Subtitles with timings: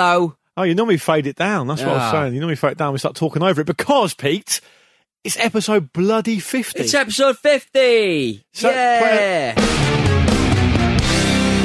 [0.00, 0.34] Hello.
[0.56, 1.66] Oh, you normally fade it down.
[1.66, 2.10] That's what I was Ah.
[2.12, 2.32] saying.
[2.32, 2.94] You normally fade it down.
[2.94, 4.62] We start talking over it because, Pete,
[5.24, 6.80] it's episode bloody 50.
[6.80, 8.42] It's episode 50.
[8.54, 9.54] So- yeah.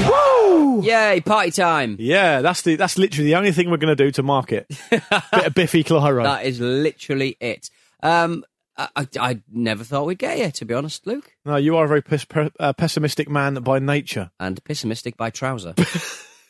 [0.09, 0.83] Woo!
[0.83, 1.95] Yay, party time.
[1.97, 4.67] Yeah, that's the that's literally the only thing we're going to do to mark it.
[4.91, 5.01] Bit
[5.45, 6.23] of Biffy Clyro.
[6.23, 7.69] That is literally it.
[8.03, 8.43] Um,
[8.75, 11.31] I, I, I never thought we'd get here, to be honest, Luke.
[11.45, 14.31] No, you are a very pes- per- uh, pessimistic man by nature.
[14.41, 15.73] And pessimistic by trouser.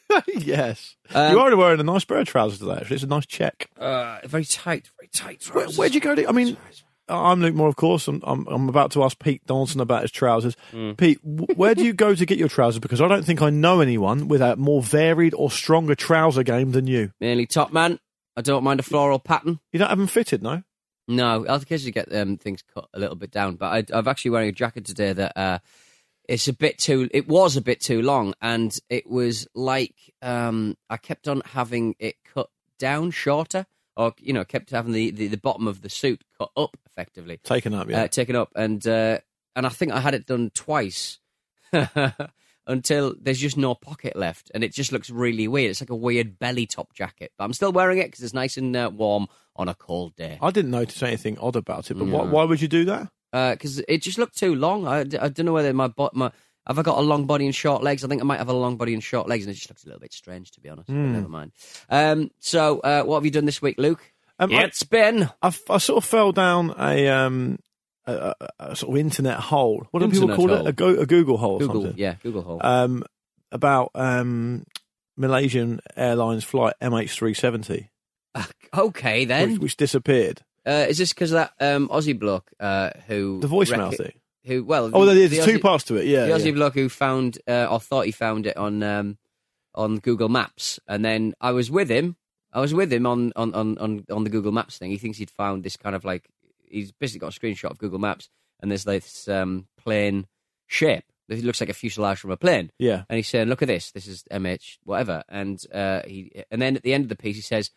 [0.28, 0.96] yes.
[1.14, 2.96] Um, you are already wearing a nice pair of trousers today, actually.
[2.96, 3.70] It's a nice check.
[3.80, 5.78] uh, very tight, very tight Where, trousers.
[5.78, 6.28] where'd you go to?
[6.28, 6.58] I mean,
[7.08, 8.08] I'm Luke Moore, of course.
[8.08, 10.56] I'm, I'm, I'm about to ask Pete Donaldson about his trousers.
[10.72, 10.98] Mm.
[10.98, 12.80] Pete, where do you go to get your trousers?
[12.80, 16.72] Because I don't think I know anyone with a more varied or stronger trouser game
[16.72, 17.12] than you.
[17.20, 18.00] Merely top man.
[18.38, 19.60] I don't mind a floral pattern.
[19.72, 20.64] You don't have them fitted, no?
[21.08, 23.56] No, I'll occasionally get um, things cut a little bit down.
[23.58, 25.60] But I, I'm actually wearing a jacket today that uh,
[26.28, 27.10] it's a bit too.
[27.12, 31.96] It was a bit too long, and it was like um, I kept on having
[32.00, 32.50] it cut
[32.80, 33.66] down shorter,
[33.96, 37.40] or you know, kept having the, the, the bottom of the suit cut up effectively,
[37.44, 38.04] Taken up, yeah.
[38.04, 39.20] uh, taken up, and uh,
[39.56, 41.20] and I think I had it done twice.
[42.68, 45.70] Until there's just no pocket left, and it just looks really weird.
[45.70, 48.58] It's like a weird belly top jacket, but I'm still wearing it because it's nice
[48.58, 50.40] and uh, warm on a cold day.
[50.42, 53.12] I didn't notice anything odd about it, but why, why would you do that?
[53.52, 54.88] Because it just looked too long.
[54.88, 56.32] I, I don't know whether my, bo- my
[56.68, 58.04] have I got a long body and short legs.
[58.04, 59.84] I think I might have a long body and short legs, and it just looks
[59.84, 60.88] a little bit strange to be honest.
[60.88, 61.52] But never mind.
[61.90, 64.02] Um, so uh, what have you done this week, Luke?
[64.40, 67.60] Um, I- it's been I, I sort of fell down a um
[68.08, 69.88] a, a, a sort of internet hole.
[69.92, 70.66] What do people call hole.
[70.66, 70.68] it?
[70.68, 72.00] A, go, a Google hole or Google, something.
[72.00, 72.60] yeah, Google hole.
[72.62, 73.04] Um,
[73.52, 74.66] about um
[75.18, 77.90] Malaysian Airlines flight MH370,
[78.78, 80.42] okay, which, then which disappeared.
[80.66, 84.14] Uh, is this because of that um, Aussie bloke uh, who The voicemail rec- thing.
[84.46, 86.06] Who well, Oh, the- there's the two Aussie- parts to it.
[86.08, 86.52] Yeah, the Aussie yeah.
[86.52, 89.18] bloke who found uh, or thought he found it on um,
[89.74, 92.16] on Google Maps, and then I was with him.
[92.54, 94.92] I was with him on on, on, on on the Google Maps thing.
[94.92, 96.30] He thinks he'd found this kind of like
[96.64, 98.30] he's basically got a screenshot of Google Maps,
[98.62, 100.28] and there's this um, plane
[100.68, 101.04] shape.
[101.28, 102.72] It looks like a fuselage from a plane.
[102.78, 103.04] yeah.
[103.10, 103.92] And he's saying, "Look at this.
[103.92, 107.36] This is MH, whatever." And uh, he, and then at the end of the piece,
[107.36, 107.72] he says,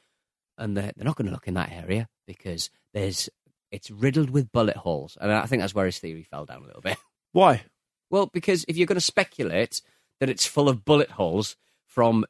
[0.58, 3.28] "And they're, they're not going to look in that area because there's
[3.70, 6.66] it's riddled with bullet holes." And I think that's where his theory fell down a
[6.66, 6.98] little bit.
[7.32, 7.62] Why?
[8.10, 9.80] Well, because if you're going to speculate
[10.20, 12.24] that it's full of bullet holes from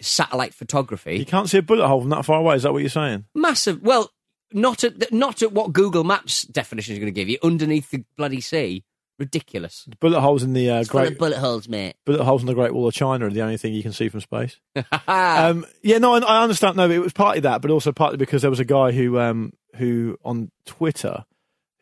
[0.00, 2.56] satellite photography, You can't see a bullet hole from that far away.
[2.56, 3.24] Is that what you're saying?
[3.34, 3.82] massive.
[3.82, 4.10] Well,
[4.52, 8.04] not at not at what Google Maps definition is going to give you underneath the
[8.16, 8.84] bloody sea.
[9.26, 9.86] Ridiculous.
[10.00, 11.94] Bullet holes in the uh, It's full great of bullet holes, mate.
[12.04, 14.08] bullet holes in the Great Wall of China are the only thing you can see
[14.08, 14.58] from space.
[15.08, 16.76] um, yeah, no, I, I understand.
[16.76, 19.52] No, it was partly that, but also partly because there was a guy who, um,
[19.76, 21.24] who on Twitter,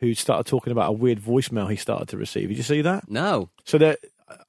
[0.00, 2.48] who started talking about a weird voicemail he started to receive.
[2.48, 3.08] Did you see that?
[3.10, 3.96] no, So there,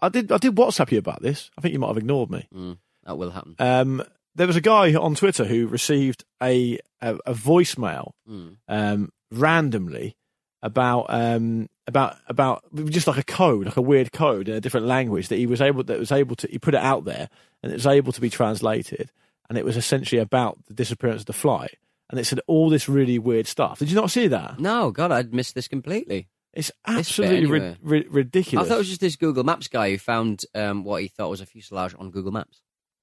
[0.01, 1.49] I did, I did WhatsApp you about this.
[1.57, 2.47] I think you might have ignored me.
[2.53, 3.55] Mm, that will happen.
[3.59, 4.03] Um,
[4.35, 8.57] there was a guy on Twitter who received a a, a voicemail Mm.
[8.67, 10.15] um, randomly
[10.61, 14.87] about um, about about just like a code, like a weird code in a different
[14.87, 17.29] language that he was able that was able to he put it out there
[17.61, 19.11] and it was able to be translated,
[19.49, 21.77] and it was essentially about the disappearance of the flight.
[22.09, 23.79] And it said all this really weird stuff.
[23.79, 24.59] Did you not see that?
[24.59, 26.27] No, God, I'd missed this completely.
[26.53, 27.77] It's absolutely anyway.
[27.81, 28.65] ri- ridiculous.
[28.65, 31.29] I thought it was just this Google Maps guy who found um, what he thought
[31.29, 32.61] was a fuselage on Google Maps.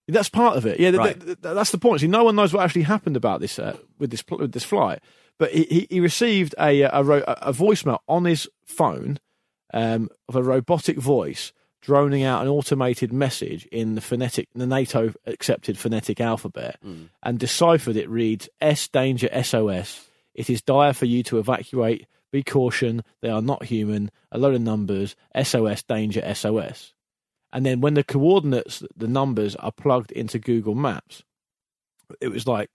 [0.09, 0.79] That's part of it.
[0.81, 1.15] Yeah, th- Right.
[1.19, 2.01] th- th- that's the point.
[2.03, 4.65] See, no one knows what actually happened about this uh, with this pl- with this
[4.65, 5.01] flight.
[5.39, 9.21] But he, he, received a, a a voicemail on his phone
[9.73, 15.15] um, of a robotic voice droning out an automated message in the phonetic, the NATO
[15.27, 16.79] accepted phonetic alphabet,
[17.23, 20.07] and deciphered it reads S danger SOS.
[20.35, 22.07] It is dire for you to evacuate.
[22.31, 23.03] Be caution.
[23.23, 24.11] They are not human.
[24.31, 25.17] A load of numbers.
[25.41, 26.93] SOS danger SOS.
[27.53, 31.23] And then when the coordinates, the numbers are plugged into Google Maps,
[32.21, 32.71] it was like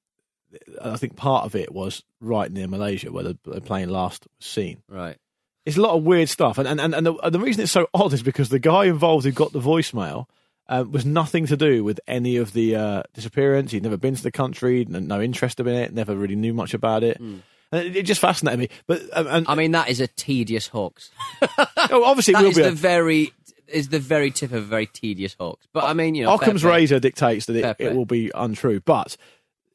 [0.82, 4.46] I think part of it was right near Malaysia where the, the plane last was
[4.46, 4.84] seen.
[4.88, 5.18] Right.
[5.66, 7.72] It's a lot of weird stuff, and and and, and the, and the reason it's
[7.72, 10.26] so odd is because the guy involved who got the voicemail
[10.68, 13.72] um, was nothing to do with any of the uh, disappearance.
[13.72, 16.74] He'd never been to the country, no, no interest in it, never really knew much
[16.74, 17.20] about it.
[17.20, 17.42] And
[17.72, 18.70] it, it just fascinated me.
[18.88, 21.12] But um, and, I mean, that is a tedious hoax.
[21.42, 22.64] oh, obviously, it That will is be.
[22.64, 23.34] the A, very
[23.68, 25.68] is the very tip of a very tedious hoax.
[25.74, 29.18] But I mean, you know, Occam's razor dictates that it, it will be untrue, but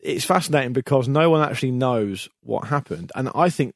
[0.01, 3.75] it's fascinating because no one actually knows what happened, and I think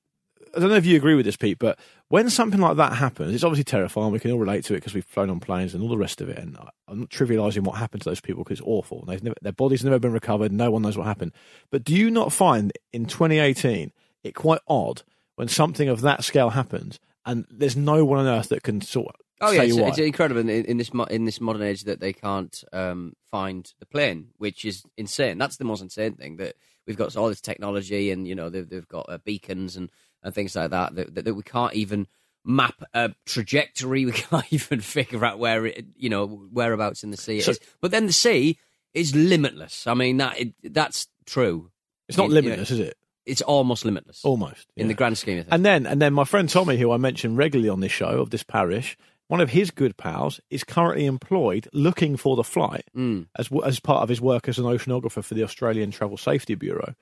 [0.54, 1.78] I don't know if you agree with this, Pete, but
[2.08, 4.12] when something like that happens, it's obviously terrifying.
[4.12, 6.20] We can all relate to it because we've flown on planes and all the rest
[6.20, 6.38] of it.
[6.38, 9.04] And I'm not trivialising what happened to those people because it's awful.
[9.06, 10.52] Never, their bodies have never been recovered.
[10.52, 11.32] No one knows what happened.
[11.70, 13.92] But do you not find in 2018
[14.24, 15.02] it quite odd
[15.36, 19.16] when something of that scale happens and there's no one on earth that can sort
[19.42, 22.62] Oh yeah, it's, it's incredible in, in this in this modern age that they can't
[22.72, 25.38] um, find the plane, which is insane.
[25.38, 26.54] That's the most insane thing that
[26.86, 29.90] we've got all this technology, and you know they've, they've got uh, beacons and,
[30.22, 32.06] and things like that, that that that we can't even
[32.44, 34.04] map a trajectory.
[34.06, 37.50] We can't even figure out where it, you know whereabouts in the sea it So-
[37.52, 37.60] is.
[37.80, 38.58] But then the sea
[38.94, 39.86] is limitless.
[39.86, 41.70] I mean that it, that's true.
[42.08, 42.96] it's not you know, limitless, is it?
[43.24, 44.66] It's almost limitless Almost.
[44.76, 45.52] in the grand scheme of things.
[45.54, 48.30] And then, and then my friend Tommy, who I mention regularly on this show of
[48.30, 48.96] this parish,
[49.32, 53.28] one of his good pals is currently employed looking for the flight Mm.
[53.38, 56.94] as as part of his work as an oceanographer for the Australian Travel Safety Bureau.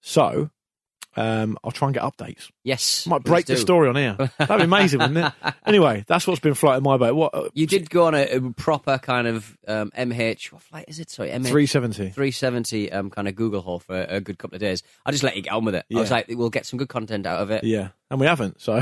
[0.00, 0.50] So,
[1.16, 2.50] um, I'll try and get updates.
[2.62, 4.16] yes, Might break the story on here.
[4.38, 5.32] That'd be amazing, wouldn't it?
[5.66, 7.14] Anyway, that's what's been floating my boat.
[7.16, 10.52] What uh, You did go on a, a proper kind of um, MH.
[10.52, 11.10] What flight is it?
[11.10, 12.10] Sorry, MH three seventy?
[12.10, 14.84] 370 um, kind of Google haul for a, a good couple of days.
[15.04, 15.84] I just let you get on with it.
[15.92, 17.64] I was like, we'll get some good content out of it.
[17.64, 18.60] Yeah, and we haven't.
[18.60, 18.80] So,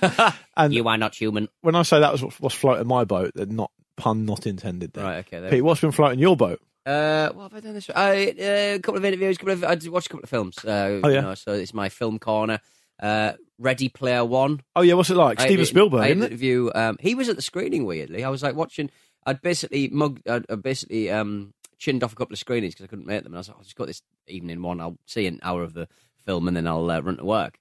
[0.56, 1.48] and You are not human.
[1.62, 4.92] when I say that was what's floating my boat, that not pun not intended.
[4.92, 5.04] There.
[5.04, 5.40] Right, okay.
[5.40, 5.50] There.
[5.50, 6.60] Pete, what's been floating your boat?
[6.86, 7.90] Uh, what have I done this?
[7.94, 10.64] I, uh, a couple of interviews, couple of, I did watch a couple of films.
[10.64, 11.16] Uh, Oh, yeah?
[11.16, 12.58] You know, so it's my film corner.
[13.02, 14.60] Uh, Ready Player One.
[14.76, 15.40] Oh yeah, what's it like?
[15.40, 16.26] I Steven Spielberg, I isn't it?
[16.26, 17.84] interview, Um, he was at the screening.
[17.86, 18.90] Weirdly, I was like watching.
[19.26, 20.28] I'd basically mugged.
[20.28, 23.32] I'd, I'd basically um, chinned off a couple of screenings because I couldn't make them.
[23.32, 24.80] And I was like, I'll just got this evening one.
[24.80, 25.88] I'll see an hour of the
[26.26, 27.58] film and then I'll uh, run to work.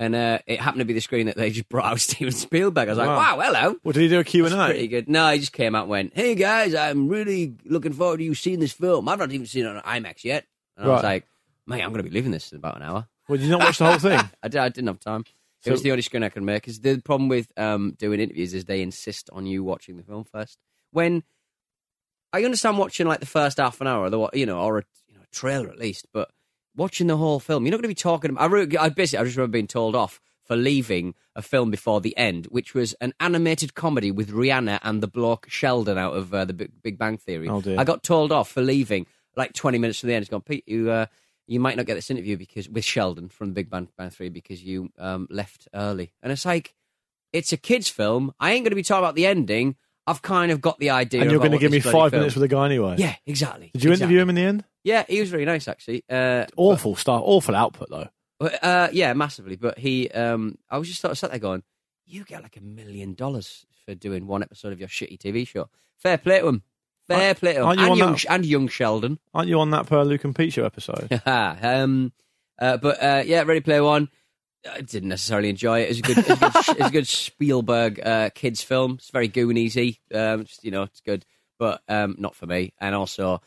[0.00, 2.88] And uh, it happened to be the screen that they just brought out Steven Spielberg.
[2.88, 3.36] I was like, Wow.
[3.36, 3.76] wow, hello.
[3.84, 4.88] Well, did he do a Q and That's pretty A?
[4.88, 5.08] good.
[5.10, 8.34] No, he just came out and went, "Hey guys, I'm really looking forward to you
[8.34, 9.08] seeing this film.
[9.10, 10.46] I've not even seen it on IMAX yet."
[10.78, 11.26] And I was like,
[11.66, 13.60] "Mate, I'm going to be leaving this in about an hour." Well, did you not
[13.60, 14.18] watch the whole thing?
[14.42, 15.24] I, did, I didn't have time.
[15.60, 16.62] So- it was the only screen I could make.
[16.62, 20.24] Because the problem with um, doing interviews is they insist on you watching the film
[20.24, 20.58] first.
[20.92, 21.22] When
[22.32, 24.84] I understand watching like the first half an hour, or the you know, or a,
[25.08, 26.30] you know, a trailer at least, but
[26.76, 28.36] watching the whole film, you're not going to be talking.
[28.38, 28.46] I,
[28.80, 32.46] I basically, I just remember being told off for leaving a film before the end,
[32.46, 36.52] which was an animated comedy with Rihanna and the bloke Sheldon out of uh, the
[36.52, 37.48] Big, Big Bang Theory.
[37.48, 37.62] Oh.
[37.78, 39.06] I got told off for leaving
[39.36, 40.22] like 20 minutes from the end.
[40.22, 40.90] It's gone, Pete, you.
[40.90, 41.06] Uh,
[41.46, 44.62] you might not get this interview because with Sheldon from the Big Bang, Theory because
[44.62, 46.74] you um, left early, and it's like
[47.32, 48.32] it's a kids' film.
[48.38, 49.74] I ain't going to be talking about the ending.
[50.06, 51.22] I've kind of got the idea.
[51.22, 52.96] and you're going to give me five minutes with the guy anyway.
[52.98, 53.70] Yeah, exactly.
[53.72, 54.14] Did you exactly.
[54.14, 54.64] interview him in the end?
[54.84, 56.04] Yeah, he was really nice actually.
[56.08, 57.22] Uh, Awful stuff.
[57.24, 58.08] Awful output though.
[58.62, 59.56] uh, yeah, massively.
[59.56, 61.62] But he, um, I was just sort of sat there going,
[62.06, 65.68] "You get like a million dollars for doing one episode of your shitty TV show.
[65.98, 66.62] Fair play to him.
[67.06, 67.66] Fair Aren't- play to him.
[67.66, 69.18] aren't you And on young, that- and young Sheldon.
[69.34, 71.20] Aren't you on that per Luke and Pete show episode?
[71.26, 72.12] um,
[72.58, 74.08] uh, but uh, yeah, Ready Player One.
[74.70, 75.90] I didn't necessarily enjoy it.
[75.90, 78.96] It's a good, it's a good, it's a good Spielberg uh, kids film.
[78.98, 80.00] It's very Gooniesy.
[80.14, 81.24] Um, just, you know, it's good,
[81.58, 82.74] but um, not for me.
[82.78, 83.40] And also,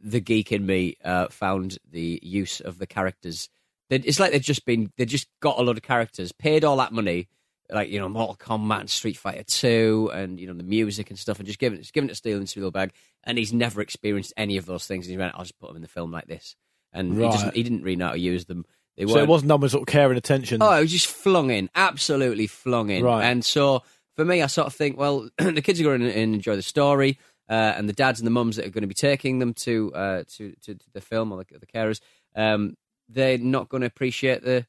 [0.00, 3.48] the geek in me uh, found the use of the characters.
[3.90, 6.92] It's like they've just been, they just got a lot of characters, paid all that
[6.92, 7.28] money,
[7.70, 11.18] like you know, Mortal Kombat and Street Fighter Two, and you know the music and
[11.18, 12.92] stuff, and just given, just given it to Steven Spielberg,
[13.24, 15.06] and he's never experienced any of those things.
[15.06, 16.56] And he went, "I'll just put them in the film like this,"
[16.92, 17.32] and he, Right.
[17.32, 18.64] doesn't, he didn't really know how to use them.
[18.96, 20.62] They so it wasn't done with sort of care and attention.
[20.62, 23.02] Oh, it was just flung in, absolutely flung in.
[23.04, 23.24] Right.
[23.24, 23.82] And so
[24.16, 27.18] for me, I sort of think, well, the kids are going to enjoy the story,
[27.48, 29.92] uh, and the dads and the mums that are going to be taking them to
[29.94, 32.00] uh, to, to, the film or the, the carers,
[32.34, 32.76] um,
[33.08, 34.66] they're not going to appreciate the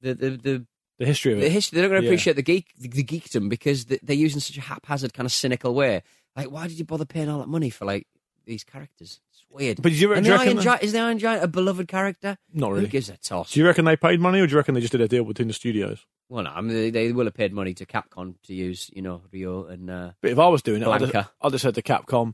[0.00, 0.66] the the, the,
[0.98, 1.52] the history of the it.
[1.52, 1.76] history.
[1.76, 2.10] They're not going to Yeah.
[2.10, 5.74] appreciate the geek the, the geekdom because they're using such a haphazard kind of cynical
[5.74, 6.02] way.
[6.36, 8.06] Like, why did you bother paying all that money for like
[8.44, 9.20] these characters?
[9.54, 9.80] Weird.
[9.82, 11.48] But do you and do the you reckon Iron Giant, is the Iron Giant a
[11.48, 12.36] beloved character?
[12.52, 12.88] Not Who really.
[12.88, 13.52] gives a toss?
[13.52, 15.24] Do you reckon they paid money, or do you reckon they just did a deal
[15.24, 16.04] between the studios?
[16.28, 19.02] well, no, I mean, they, they will have paid money to Capcom to use, you
[19.02, 21.28] know, Ryu and uh, But if I was doing it, I'd have, Blanka.
[21.40, 22.32] I'd have said to Capcom,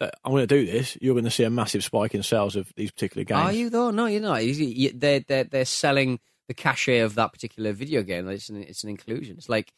[0.00, 0.96] uh, "I'm going to do this.
[1.02, 3.68] You're going to see a massive spike in sales of these particular games." Are you
[3.68, 3.90] though?
[3.90, 4.44] No, you're not.
[4.44, 8.26] You- you- They're they're they're selling the cachet of that particular video game.
[8.28, 9.36] It's an it's an inclusion.
[9.36, 9.72] It's like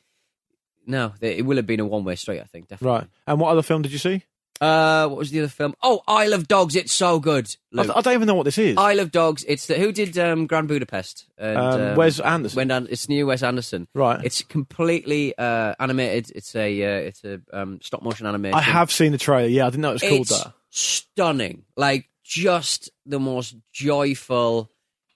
[0.87, 2.41] no, they, it will have been a one way street.
[2.41, 2.99] I think definitely.
[3.01, 3.07] Right.
[3.27, 4.25] And what other film did you see?
[4.61, 5.75] Uh, what was the other film?
[5.83, 6.77] Oh, Isle of Dogs.
[6.77, 7.55] It's so good.
[7.77, 7.93] I, Luke.
[7.97, 8.77] I don't even know what this is.
[8.77, 9.43] Isle of Dogs.
[9.49, 11.25] It's the, who did um, Grand Budapest?
[11.39, 12.69] And, Um, Wes Anderson.
[12.69, 13.89] When it's new Wes Anderson.
[13.95, 14.23] Right.
[14.23, 16.33] It's completely uh, animated.
[16.35, 18.59] It's a uh, it's a um, stop motion animation.
[18.59, 19.49] I have seen the trailer.
[19.49, 20.53] Yeah, I didn't know it was called it's that.
[20.69, 21.65] stunning.
[21.77, 24.71] Like just the most joyful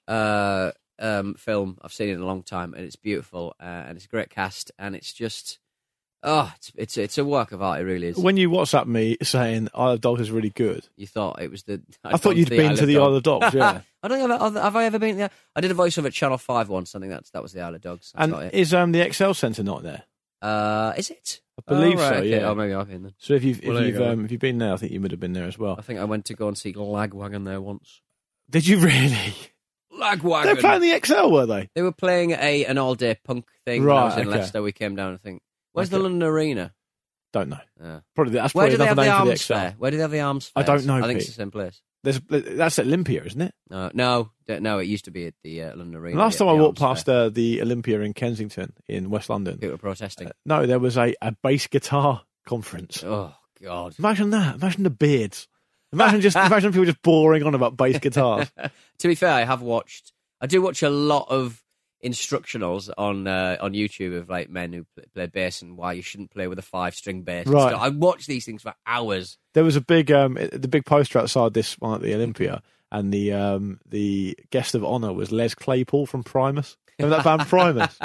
[0.08, 4.06] uh, um, film I've seen in a long time, and it's beautiful, uh, and it's
[4.06, 5.58] a great cast, and it's just
[6.24, 7.80] oh, it's it's it's a work of art.
[7.80, 8.16] It really is.
[8.16, 11.62] When you WhatsApp me saying Isle of Dogs is really good, you thought it was
[11.64, 11.80] the?
[12.02, 13.54] I, thought you'd been to the Isle of Dogs.
[13.54, 13.80] Yeah.
[14.02, 15.30] I don't I've, have I ever been there.
[15.54, 16.94] I did a voiceover at Channel Five once.
[16.94, 18.12] I think that's that was the Isle of Dogs.
[18.16, 20.02] That's and is um the Excel Centre not there?
[20.42, 21.40] Uh, is it?
[21.58, 22.14] I believe Oh, right, so.
[22.16, 22.30] okay.
[22.30, 22.48] Yeah.
[22.50, 23.14] Oh, maybe I've been there.
[23.18, 24.10] So if you've if Well, you you've go.
[24.10, 25.76] um, if you've been there, I think you would have been there as well.
[25.78, 28.02] I think I went to go and see Lagwagon there once.
[28.50, 29.34] Did you really?
[29.98, 30.44] Lagwagon.
[30.44, 31.70] They're playing the Excel, were they?
[31.74, 34.38] They were playing a an all day punk thing when I was Right, in okay.
[34.40, 34.62] Leicester.
[34.62, 35.14] We came down.
[35.14, 35.40] I think.
[35.74, 35.98] Where's the.
[35.98, 36.72] London Arena?
[37.32, 37.58] Don't know.
[37.82, 38.00] Yeah.
[38.14, 39.58] Probably that's Where probably do they have another the name for the arms Excel.
[39.58, 39.74] fair?
[39.78, 40.52] Where do they have the arms?
[40.56, 41.16] I don't know, I think Pete.
[41.18, 41.82] it's the same place.
[42.04, 43.54] There's that's at Olympia, isn't it?
[43.70, 44.78] No, no, d- no.
[44.78, 46.18] It used to be at the uh, London Arena.
[46.18, 47.20] Last the- time I the walked arms past fair.
[47.24, 50.30] uh, the Olympia in Kensington in West London, people were protesting.
[50.46, 53.02] no, there was a, a bass guitar conference.
[53.02, 53.94] oh God.
[53.98, 54.56] Imagine that.
[54.56, 55.48] Imagine the beards.
[55.94, 58.52] Imagine just imagine people just boring on about bass guitars.
[58.98, 60.12] to be fair, I have watched.
[60.40, 61.63] I do watch a lot of
[62.04, 66.02] instructionals on uh, on YouTube of like men who play, play bass and why you
[66.02, 67.46] shouldn't play with a five string bass.
[67.46, 67.74] Right.
[67.74, 69.38] I watch these things for hours.
[69.54, 73.12] There was a big um the big poster outside this one at the Olympia, and
[73.12, 76.76] the um the guest of honor was Les Claypool from Primus.
[76.98, 77.98] Remember that band Primus?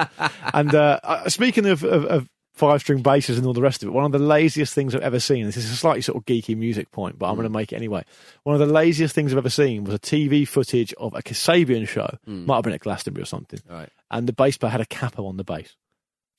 [0.53, 2.29] and uh, uh, speaking of, of, of
[2.59, 5.01] five string basses and all the rest of it, one of the laziest things I've
[5.01, 5.45] ever seen.
[5.45, 7.77] This is a slightly sort of geeky music point, but I'm going to make it
[7.77, 8.03] anyway.
[8.43, 11.87] One of the laziest things I've ever seen was a TV footage of a Kasabian
[11.87, 12.17] show.
[12.25, 13.61] Might have been at Glastonbury or something.
[13.67, 13.89] Right.
[14.11, 15.75] And the bass player had a capo on the bass.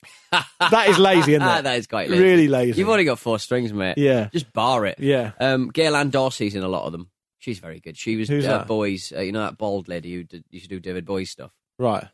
[0.31, 1.63] that is lazy, isn't it?
[1.63, 2.23] that is quite lazy.
[2.23, 2.79] Really lazy.
[2.79, 3.97] You've only got four strings, mate.
[3.97, 4.29] Yeah.
[4.31, 4.99] Just bar it.
[4.99, 5.31] Yeah.
[5.39, 7.09] Um, Gail Ann Dorsey's in a lot of them.
[7.39, 7.97] She's very good.
[7.97, 8.67] She was Who's uh, that?
[8.67, 11.51] Bowie's, uh, you know, that bald lady who did, used to do David Bowie stuff.
[11.79, 12.05] Right.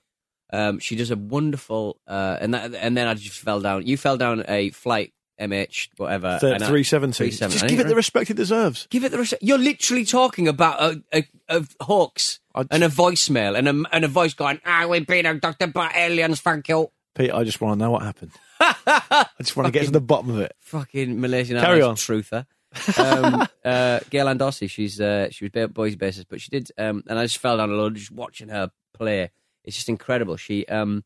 [0.51, 3.85] Um, she does a wonderful, uh, and that, and then I just fell down.
[3.85, 6.37] You fell down a flight, MH, whatever.
[6.39, 7.17] Th- and I- 370.
[7.31, 7.53] 370.
[7.59, 8.87] Just give it the respect it deserves.
[8.89, 9.43] Give it the respect.
[9.43, 14.05] You're literally talking about a, a, a hoax I- and a voicemail and a, and
[14.05, 16.89] a voice going, ah, we've been abducted by aliens, thank you.
[17.13, 18.31] Pete, I just want to know what happened.
[18.59, 20.53] I just want to get to the bottom of it.
[20.59, 22.45] Fucking Malaysian Carry Airlines truther.
[22.97, 27.03] um, uh, Gail Ann Dorsey, she's uh, she was Bowie's bassist, but she did, um,
[27.07, 29.31] and I just fell down a load just watching her play.
[29.67, 30.35] It's just incredible.
[30.37, 31.03] She um,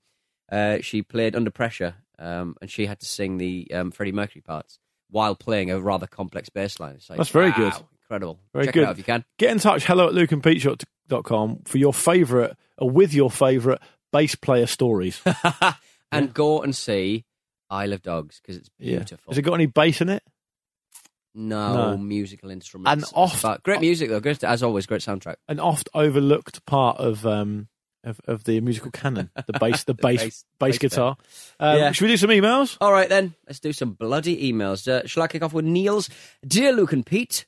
[0.49, 4.41] uh, she played under pressure, um, and she had to sing the um, Freddie Mercury
[4.41, 6.97] parts while playing a rather complex bass line.
[7.09, 7.73] Like, That's very wow, good.
[8.03, 8.39] incredible.
[8.53, 8.83] Very Check good.
[8.83, 9.25] it out if you can.
[9.37, 9.83] Get in touch.
[9.85, 13.79] Hello at lukeandpete.com for your favourite or with your favourite
[14.13, 15.21] bass player stories.
[16.11, 17.25] and go and see
[17.69, 18.97] Isle of Dogs because it's Yeah.
[18.97, 19.31] beautiful.
[19.31, 20.23] Has it got any bass in it?
[21.33, 21.97] no, No.
[21.97, 23.11] musical instruments.
[23.13, 24.19] And about- great music though.
[24.19, 25.35] Great, as always, great soundtrack.
[25.47, 27.67] An oft overlooked part of um
[28.03, 29.29] of, of the musical canon.
[29.47, 31.17] The bass the, bass, bass- bass, bass guitar.
[31.59, 31.91] Um, Yeah.
[31.91, 32.77] Should we do some emails?
[32.81, 33.33] All right, then.
[33.47, 34.87] Let's do some bloody emails.
[34.87, 36.09] Uh, shall I kick off with Neil's?
[36.45, 37.45] Dear Luke and Pete,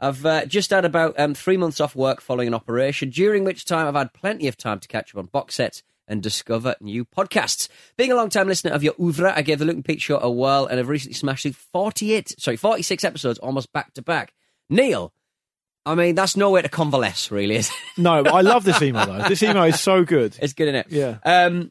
[0.00, 3.64] I've uh, just had about um, three months off work following an operation, during which
[3.64, 7.04] time I've had plenty of time to catch up on box sets and discover new
[7.04, 7.68] podcasts.
[7.96, 10.30] Being a long-time listener of your oeuvre, I gave the Luke and Pete show a
[10.30, 14.32] whirl and have recently smashed through 48, sorry, 46 episodes almost back to back.
[14.70, 15.12] Neil,
[15.86, 17.74] I mean, that's nowhere to convalesce, really, is it?
[18.02, 19.28] No, I love this email though.
[19.28, 20.36] This email is so good.
[20.42, 20.86] It's good, isn't it?
[20.90, 21.18] Yeah.
[21.24, 21.70] Um,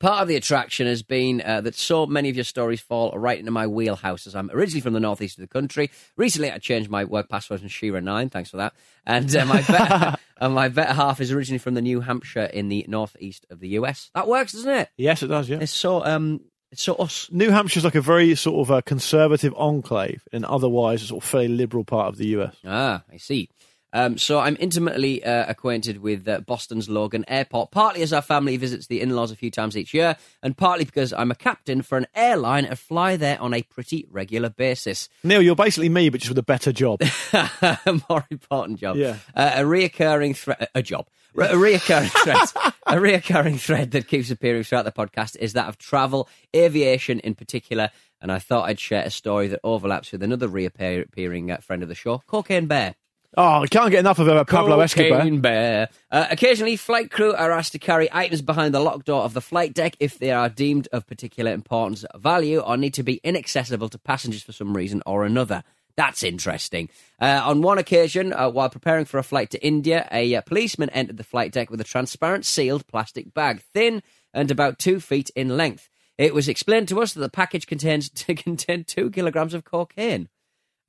[0.00, 3.38] part of the attraction has been uh, that so many of your stories fall right
[3.38, 5.90] into my wheelhouse, as I'm originally from the northeast of the country.
[6.16, 8.30] Recently, I changed my work password from Shearer Nine.
[8.30, 8.74] Thanks for that.
[9.06, 12.68] And uh, my better, and my better half is originally from the New Hampshire in
[12.68, 14.10] the northeast of the US.
[14.14, 14.88] That works, doesn't it?
[14.96, 15.48] Yes, it does.
[15.48, 15.58] Yeah.
[15.60, 16.40] It's so um,
[16.74, 17.28] so us.
[17.30, 21.28] New Hampshire's like a very sort of a conservative enclave, and otherwise a sort of
[21.28, 22.56] fairly liberal part of the US.
[22.64, 23.48] Ah, I see.
[23.92, 28.56] Um, so I'm intimately uh, acquainted with uh, Boston's Logan Airport, partly as our family
[28.56, 31.98] visits the in-laws a few times each year, and partly because I'm a captain for
[31.98, 35.08] an airline and fly there on a pretty regular basis.
[35.24, 37.02] Neil, you're basically me, but just with a better job.
[37.32, 38.96] a more important job.
[38.96, 39.16] Yeah.
[39.34, 41.08] Uh, a reoccurring threat, a job.
[41.36, 45.78] A reoccurring thread, a reoccurring thread that keeps appearing throughout the podcast is that of
[45.78, 47.90] travel, aviation in particular.
[48.20, 51.88] And I thought I'd share a story that overlaps with another reappearing uh, friend of
[51.88, 52.94] the show, Cocaine Bear.
[53.36, 55.18] Oh, I can't get enough of Pablo Escobar.
[55.18, 55.88] Cocaine bear.
[56.10, 59.40] Uh, occasionally, flight crew are asked to carry items behind the locked door of the
[59.40, 63.88] flight deck if they are deemed of particular importance, value, or need to be inaccessible
[63.90, 65.62] to passengers for some reason or another.
[66.00, 66.88] That's interesting.
[67.20, 70.88] Uh, on one occasion, uh, while preparing for a flight to India, a uh, policeman
[70.88, 74.02] entered the flight deck with a transparent sealed plastic bag, thin
[74.32, 75.90] and about two feet in length.
[76.16, 80.30] It was explained to us that the package contains contained two kilograms of cocaine.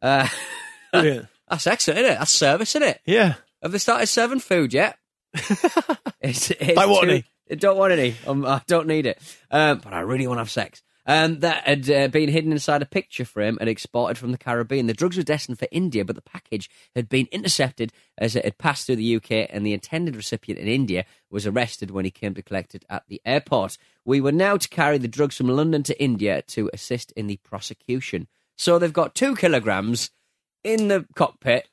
[0.02, 0.30] Uh,
[0.94, 2.20] that's excellent, isn't it?
[2.20, 3.02] That's service, isn't it?
[3.04, 3.34] Yeah.
[3.62, 4.98] Have they started serving food yet?
[6.22, 7.26] it's, it's Don't want too- any.
[7.52, 8.16] I don't want any.
[8.26, 9.22] Um, I don't need it.
[9.52, 10.82] Um, but I really want to have sex.
[11.08, 14.86] Um, that had uh, been hidden inside a picture frame and exported from the Caribbean.
[14.86, 18.60] The drugs were destined for India, but the package had been intercepted as it had
[18.60, 22.36] passed through the UK, and the intended recipient in India was arrested when he came
[22.36, 23.78] to collect it at the airport.
[24.06, 27.38] We were now to carry the drugs from London to India to assist in the
[27.38, 28.28] prosecution.
[28.56, 30.12] So they've got two kilograms
[30.64, 31.68] in the cockpit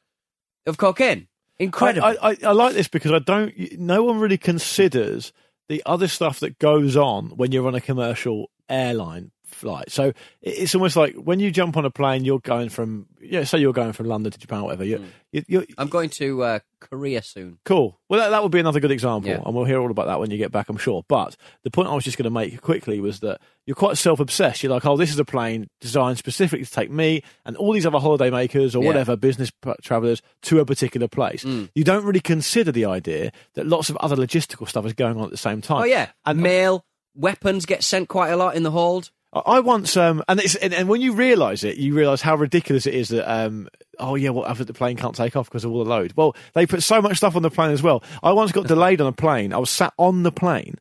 [0.67, 1.29] of cocaine.
[1.59, 2.07] Incredible.
[2.07, 3.79] I, I, I like this because I don't.
[3.79, 5.33] No one really considers
[5.69, 9.91] the other stuff that goes on when you're on a commercial airline flight.
[9.91, 13.59] So it's almost like when you jump on a plane, you're going from yeah, say
[13.59, 14.85] you're going from London to Japan, or whatever.
[14.85, 15.01] You're,
[15.33, 17.59] you you're I'm going to uh, Korea soon.
[17.65, 17.99] Cool.
[18.09, 19.41] Well, that, that would be another good example, Yeah.
[19.45, 21.03] and we'll hear all about that when you get back, I'm sure.
[21.09, 24.21] But the point I was just going to make quickly was that you're quite self
[24.21, 24.63] obsessed.
[24.63, 27.87] You're like, oh, this is a plane designed specifically to take me and all these
[27.87, 28.89] other holiday makers or Yeah.
[28.89, 29.51] whatever business
[29.83, 31.43] travelers to a particular place.
[31.43, 31.71] Mm.
[31.75, 35.25] You don't really consider the idea that lots of other logistical stuff is going on
[35.25, 35.83] at the same time.
[35.83, 36.85] Oh yeah, And- mail,
[37.19, 39.11] weapons get sent quite a lot in the hold.
[39.33, 42.87] I once, um, and it's and, and when you realise it, you realise how ridiculous
[42.87, 45.71] it is that, um, oh yeah, what well, the plane can't take off because of
[45.71, 46.15] all the load.
[46.17, 48.03] Well, they put so much stuff on the plane as well.
[48.23, 49.53] I once got delayed on a plane.
[49.53, 50.77] I was sat on the plane,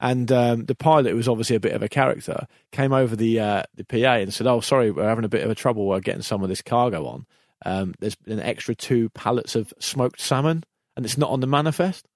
[0.00, 3.38] and um, the pilot, who was obviously a bit of a character, came over the
[3.38, 6.00] uh, the PA and said, "Oh, sorry, we're having a bit of a trouble uh,
[6.00, 7.26] getting some of this cargo on.
[7.64, 10.64] Um, there's an extra two pallets of smoked salmon,
[10.96, 12.06] and it's not on the manifest."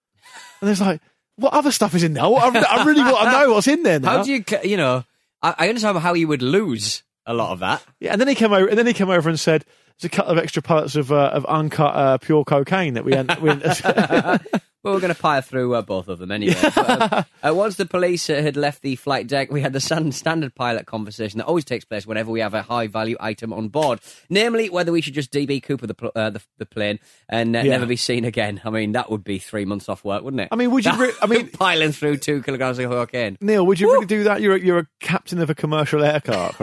[0.60, 1.00] And it's like.
[1.38, 2.24] What other stuff is in there?
[2.24, 4.18] I, I really want to know what's in there now.
[4.18, 5.04] How do you, you know?
[5.40, 7.82] I, I understand how you would lose a lot of that.
[8.00, 9.64] Yeah, and then he came over, and then he came over and said,
[10.00, 13.14] "There's a couple of extra pallets of uh, of uncut uh, pure cocaine that we."
[13.14, 13.50] hadn't- we
[14.88, 16.54] Well, we're going to pile through uh, both of them anyway.
[16.74, 19.80] But, uh, uh, once the police uh, had left the flight deck, we had the
[19.80, 23.52] san- standard pilot conversation that always takes place whenever we have a high value item
[23.52, 26.98] on board, namely whether we should just DB Cooper the pl- uh, the, the plane
[27.28, 27.72] and uh, Yeah.
[27.72, 28.60] never be seen again.
[28.64, 30.48] I mean, that would be three months off work, wouldn't it?
[30.50, 33.36] I mean, would you re- I mean- piling through two kilograms of cocaine.
[33.42, 34.40] Neil, would you really do that?
[34.40, 36.60] You're a, you're a captain of a commercial aircraft.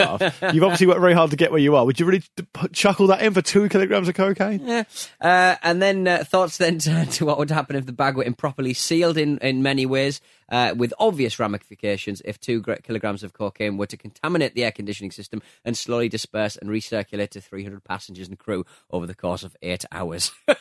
[0.54, 1.86] You've obviously worked very hard to get where you are.
[1.86, 4.66] Would you really d- put- chuckle that in for two kilograms of cocaine?
[4.66, 4.84] Yeah.
[5.22, 8.24] Uh, and then uh, thoughts then turned to what would happen if the bag were
[8.24, 13.78] improperly sealed in, in many ways, uh, with obvious ramifications if two kilograms of cocaine
[13.78, 18.28] were to contaminate the air conditioning system and slowly disperse and recirculate to 300 passengers
[18.28, 20.32] and crew over the course of eight hours.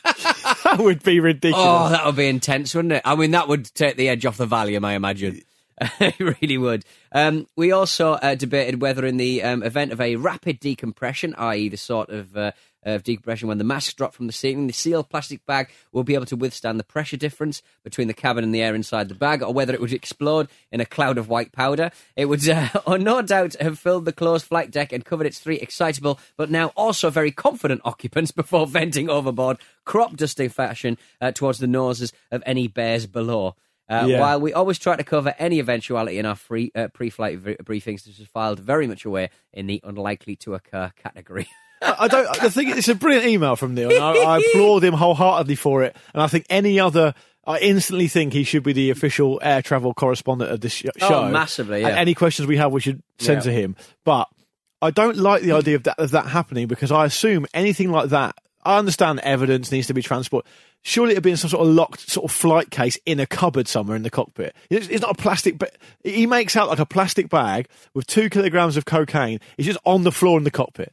[0.64, 1.66] That would be ridiculous.
[1.66, 3.02] oh, that would be intense, wouldn't it?
[3.04, 5.42] I mean, that would take the edge off the Valium, I imagine.
[6.00, 6.84] it really would.
[7.12, 11.68] Um, we also uh, debated whether, in the um, event of a rapid decompression, i.e.,
[11.68, 12.52] the sort of uh,
[12.84, 16.14] of decompression when the masks drop from the ceiling, the sealed plastic bag will be
[16.14, 19.42] able to withstand the pressure difference between the cabin and the air inside the bag,
[19.42, 21.90] or whether it would explode in a cloud of white powder.
[22.16, 25.38] It would, uh, or no doubt, have filled the closed flight deck and covered its
[25.38, 31.32] three excitable, but now also very confident occupants before venting overboard, crop dusting fashion uh,
[31.32, 33.54] towards the noses of any bears below.
[33.88, 34.20] Uh, Yeah.
[34.20, 38.04] While we always try to cover any eventuality in our free, uh, pre-flight v- briefings,
[38.04, 41.48] this is filed very much away in the unlikely to occur category.
[41.82, 42.40] I don't.
[42.40, 43.90] The thing, it's a brilliant email from Neil.
[43.90, 45.96] And I, I applaud him wholeheartedly for it.
[46.14, 47.14] And I think any other,
[47.46, 51.08] I instantly think he should be the official air travel correspondent of this sh- Oh,
[51.08, 51.28] show.
[51.28, 53.42] massively, And any questions we have, we should send Yeah.
[53.44, 53.76] to him.
[54.04, 54.28] But
[54.80, 58.08] I don't like the idea of that, of that happening because I assume anything like
[58.10, 58.34] that.
[58.66, 60.50] I understand evidence needs to be transported.
[60.82, 63.68] Surely it'd be in some sort of locked sort of flight case in a cupboard
[63.68, 64.54] somewhere in the cockpit.
[64.70, 68.30] It's, it's not a plastic, but he makes out like a plastic bag with two
[68.30, 69.38] kilograms of cocaine.
[69.58, 70.92] It's just on the floor in the cockpit.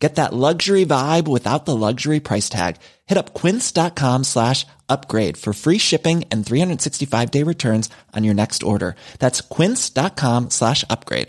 [0.00, 2.76] Get that luxury vibe without the luxury price tag.
[3.06, 8.62] Hit up quince.com slash upgrade for free shipping and 365 day returns on your next
[8.62, 8.94] order.
[9.18, 11.28] That's quince.com slash upgrade.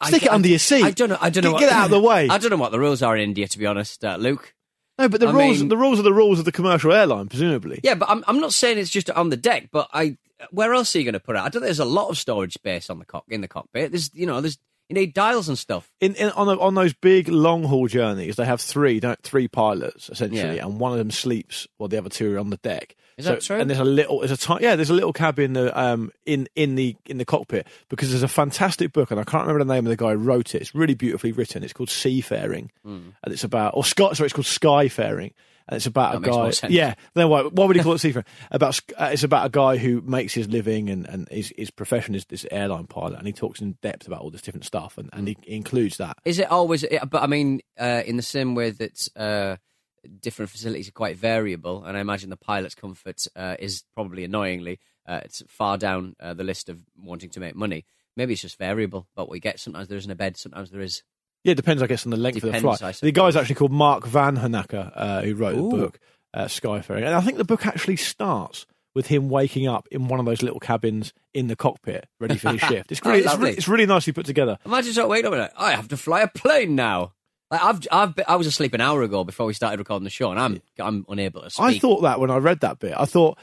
[0.00, 0.82] I- Stick it I- under your seat.
[0.84, 1.18] I don't know.
[1.20, 1.50] I don't know.
[1.50, 2.28] Get- what, get out of the way.
[2.28, 4.54] I don't know what the rules are in India, to be honest, uh, Luke.
[4.98, 7.28] No, but the I rules mean- the rules are the rules of the commercial airline,
[7.28, 7.80] presumably.
[7.82, 10.16] Yeah, but I'm I'm not saying it's just on the deck, but I
[10.50, 11.40] where else are you going to put it?
[11.40, 13.92] I don't think there's a lot of storage space on the cock in the cockpit.
[13.92, 15.90] There's you know there's you need dials and stuff.
[16.00, 20.08] In, in on on those big long haul journeys, they have three don't three pilots
[20.10, 20.66] essentially, Yeah.
[20.66, 22.96] and one of them sleeps while the other two are on the deck.
[23.16, 23.58] Is that true?
[23.60, 26.74] And there's a little, there's a ti- yeah, there's a little cabin um in in
[26.74, 29.84] the in the cockpit because there's a fantastic book, and I can't remember the name
[29.84, 30.62] of the guy who wrote it.
[30.62, 31.62] It's really beautifully written.
[31.62, 34.14] It's called Seafaring, and it's about or Sky.
[34.14, 35.32] Sorry, it's called Skyfaring.
[35.70, 36.20] It's about.
[36.22, 36.68] That a guy.
[36.68, 38.26] Yeah, then why, why would he call it seafaring?
[38.50, 42.14] About uh, it's about a guy who makes his living and, and his, his profession
[42.14, 45.10] is this airline pilot, and he talks in depth about all this different stuff, and,
[45.12, 46.18] and he includes that.
[46.24, 46.84] Is it always?
[47.08, 49.56] But I mean, uh, in the same way that uh,
[50.20, 54.80] different facilities are quite variable, and I imagine the pilot's comfort uh, is probably annoyingly
[55.10, 57.84] uh, it's far down uh, the list of wanting to make money.
[58.16, 59.58] Maybe it's just variable about what you get.
[59.58, 60.36] Sometimes there isn't a bed.
[60.36, 61.02] Sometimes there is.
[61.44, 62.96] Yeah, it depends, I guess, on the length Depends, of the flight.
[63.00, 65.70] The guy's actually called Mark Vanhoenacker, uh, who wrote Ooh.
[65.70, 65.98] the book
[66.34, 70.18] uh, Skyfaring, and I think the book actually starts with him waking up in one
[70.20, 72.90] of those little cabins in the cockpit, ready for his shift.
[72.92, 74.58] It's Oh, really, it's, really, it's really nicely put together.
[74.66, 77.12] Imagine sort of waiting up and I have to fly a plane now.
[77.50, 80.10] Like I've, I've, been, I was asleep an hour ago before we started recording the
[80.10, 81.64] show, and I'm, I'm unable to speak.
[81.64, 83.38] I thought that when I read that bit, I thought,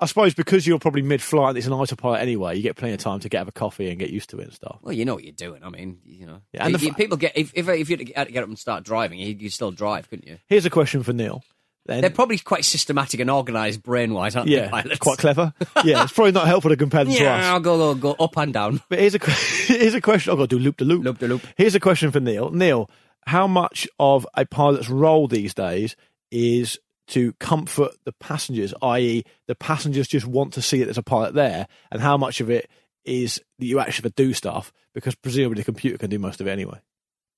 [0.00, 2.56] I suppose because you're probably mid-flight, and it's an autopilot anyway.
[2.56, 4.44] You get plenty of time to get have a coffee and get used to it
[4.44, 4.78] and stuff.
[4.82, 5.62] Well, you know what you're doing.
[5.62, 8.32] I mean, you know, Yeah, and f- people get if if, if you had to
[8.32, 10.38] get up and start driving, you would still drive, couldn't you?
[10.46, 11.42] Here's a question for Neil.
[11.86, 14.56] Then, They're probably quite systematic and organised brain-wise, aren't they?
[14.56, 14.98] yeah, pilots?
[14.98, 15.52] quite clever.
[15.84, 17.22] yeah, it's probably not helpful to compare them to us.
[17.22, 18.82] Yeah, I'll go, go go up and down.
[18.88, 20.30] But here's a here's a question.
[20.32, 21.04] I've got to do loop to loop.
[21.04, 21.42] Loop de loop.
[21.56, 22.50] Here's a question for Neil.
[22.50, 22.90] Neil,
[23.26, 25.96] how much of a pilot's role these days
[26.30, 26.78] is
[27.10, 31.34] to comfort the passengers, i.e., the passengers just want to see that there's a pilot
[31.34, 32.68] there, and how much of it
[33.04, 36.40] is that you actually have to do stuff because presumably the computer can do most
[36.40, 36.78] of it anyway.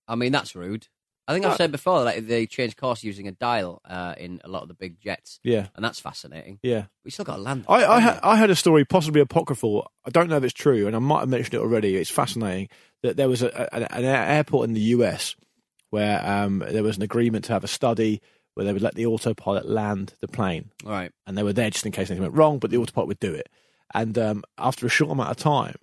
[0.09, 0.89] I mean, that's rude.
[1.29, 4.49] I think I've said before like they change course using a dial uh, in a
[4.49, 6.59] lot of the big jets, Yeah, and that's fascinating.
[6.65, 6.87] yeah.
[7.05, 7.65] We still got to land.
[7.69, 9.89] I, I, ha- I heard a story, possibly apocryphal.
[10.05, 11.97] I don't know if it's true, and I might have mentioned it already.
[11.97, 12.69] It's fascinating
[13.05, 15.37] that there was a, a, an airport in the US
[15.91, 18.21] where um, there was an agreement to have a study
[18.55, 21.11] where they would let the autopilot land the plane, Right.
[21.27, 23.33] And they were there just in case anything went wrong, but the autopilot would do
[23.35, 23.49] it.
[23.95, 25.77] And um, after a short amount of time,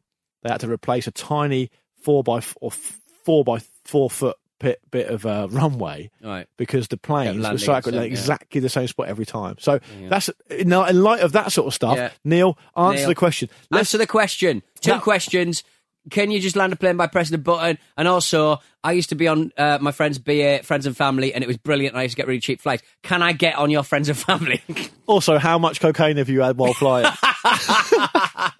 [0.43, 1.69] they had to replace a tiny
[2.01, 6.47] four by f- or f- four by four foot bit, bit of uh, runway right.
[6.57, 8.01] because the planes were landing so accurate, yeah.
[8.01, 9.55] exactly the same spot every time.
[9.59, 10.09] So Yeah.
[10.09, 11.97] that's in, in light of that sort of stuff.
[11.97, 12.11] Yeah.
[12.23, 13.07] Neil, answer Neil.
[13.09, 13.49] the question.
[13.71, 14.63] Let's Answer the question.
[14.81, 15.63] Two Now- questions.
[16.09, 17.77] Can you just land a plane by pressing a button?
[17.97, 21.43] And also, I used to be on uh, my friend's BA, Friends and Family, and
[21.43, 21.93] it was brilliant.
[21.93, 22.83] And I used to get really cheap flights.
[23.03, 24.61] Can I get on your Friends and Family?
[25.07, 27.05] also how much cocaine have you had while flying?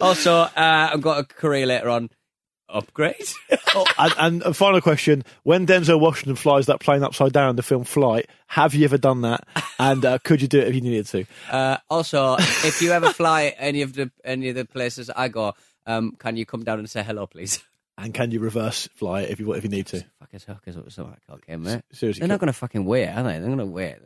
[0.00, 2.10] also, uh, I've got a career later on.
[2.68, 3.16] Upgrade?
[3.76, 7.56] Oh, and, and a final question: When Denzel Washington flies that plane upside down in
[7.56, 9.48] the film Flight, have you ever done that?
[9.80, 11.26] And uh, could you do it if you needed to?
[11.50, 15.54] Uh, also, if you ever fly any of the any of the places I go,
[15.86, 17.62] um, can you come down and say hello, please?
[17.96, 20.04] And can you reverse fly it if you if you need to?
[20.18, 21.82] Fucking hookers something like okay, mate.
[21.92, 23.38] Seriously, They're not going to fucking wait, are they?
[23.38, 23.98] They're going to wait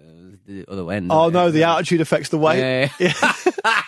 [0.47, 1.11] the other end.
[1.11, 2.91] Oh no, the altitude affects the weight.
[2.99, 3.33] Yeah.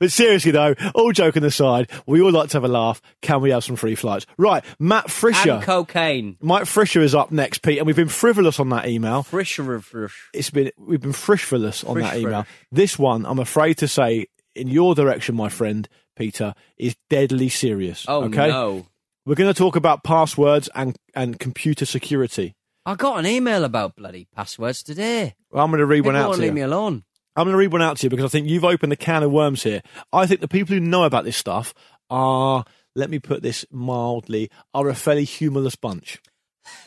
[0.00, 3.00] But seriously though, all joking aside, we all like to have a laugh.
[3.22, 4.26] Can we have some free flights?
[4.36, 5.52] Right, Matt Frischer.
[5.52, 6.36] And cocaine.
[6.40, 9.22] Mike Frischer is up next, Pete, and we've been frivolous on that email.
[9.22, 10.28] Frisch, frisch.
[10.34, 12.42] It's been we've been frivolous on that email.
[12.42, 12.54] frisch.
[12.72, 18.04] This one, I'm afraid to say, in your direction, my friend Peter, is deadly serious.
[18.08, 18.86] Oh okay, no!
[19.24, 22.54] we're going to talk about passwords and and computer security.
[22.84, 25.34] I got an email about bloody passwords today.
[25.50, 26.54] Well, I'm going to read People one out won't to leave you.
[26.54, 27.04] me alone.
[27.36, 29.22] I'm going to read one out to you because I think you've opened a can
[29.22, 29.82] of worms here.
[30.12, 31.72] I think the people who know about this stuff
[32.10, 32.64] are,
[32.96, 36.20] let me put this mildly, are a fairly humorless bunch.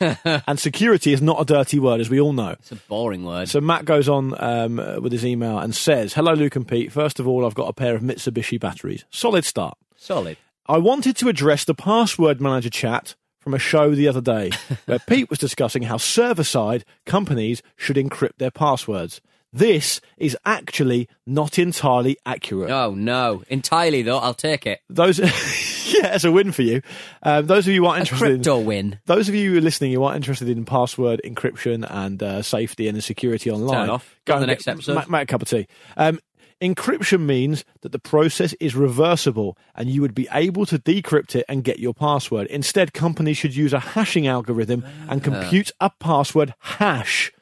[0.24, 2.50] and security is not a dirty word, as we all know.
[2.50, 3.48] It's a boring word.
[3.48, 6.92] So Matt goes on um, uh, with his email and says, Hello, Luke and Pete.
[6.92, 9.04] First of all, I've got a pair of Mitsubishi batteries.
[9.10, 9.78] Solid start.
[9.96, 10.36] Solid.
[10.66, 14.50] I wanted to address the password manager chat from a show the other day
[14.86, 19.20] where Pete was discussing how server side companies should encrypt their passwords.
[19.52, 22.70] This is actually not entirely accurate.
[22.70, 23.42] Oh no!
[23.48, 24.80] Entirely though, I'll take it.
[24.88, 25.18] Those,
[25.86, 26.82] yeah, it's a win for you.
[27.22, 28.98] Um, those of you who aren't A interested in crypto win.
[29.06, 32.88] those of you who are listening who aren't interested in password encryption and uh, safety
[32.88, 34.18] and the security online, Turn off.
[34.24, 34.94] Go on the next episode.
[34.96, 35.66] Make, make a cup of tea.
[35.96, 36.20] Um,
[36.60, 41.44] encryption means that the process is reversible and you would be able to decrypt it
[41.48, 42.46] and get your password.
[42.48, 47.32] Instead, companies should use a hashing algorithm and compute a password hash.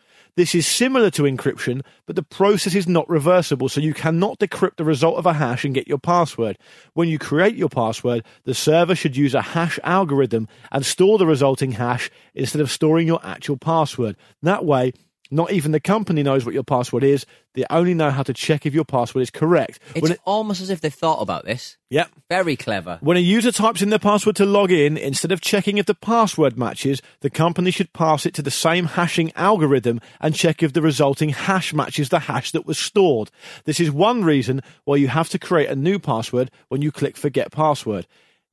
[0.40, 4.76] This is similar to encryption, but the process is not reversible, so you cannot decrypt
[4.76, 6.56] the result of a hash and get your password.
[6.94, 11.26] When you create your password, the server should use a hash algorithm and store the
[11.26, 14.16] resulting hash instead of storing your actual password.
[14.40, 14.94] That way,
[15.30, 17.24] Not even the company knows what your password is.
[17.54, 19.78] They only know how to check if your password is correct.
[19.94, 21.76] It's it- almost as if they've thought about this.
[21.90, 22.10] Yep.
[22.28, 22.98] Very clever.
[23.00, 25.94] When a user types in their password to log in, instead of checking if the
[25.94, 30.72] password matches, the company should pass it to the same hashing algorithm and check if
[30.72, 33.30] the resulting hash matches the hash that was stored.
[33.64, 37.16] This is one reason why you have to create a new password when you click
[37.16, 38.06] forget password.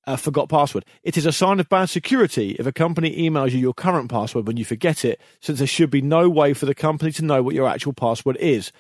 [0.08, 0.86] Uh, forgot password.
[1.04, 4.48] It is a sign of bad security if a company emails you your current password
[4.48, 7.44] when you forget it, since there should be no way for the company to know
[7.44, 8.72] what your actual password is.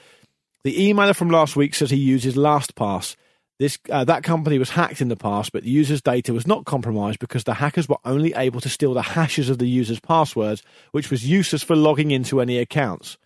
[0.63, 3.17] The emailer from last week says he uses LastPass.
[3.59, 6.63] This uh, that company was hacked in the past, but the user's data was not
[6.65, 10.63] compromised because the hackers were only able to steal the hashes of the user's passwords,
[10.91, 13.17] which was useless for logging into any accounts.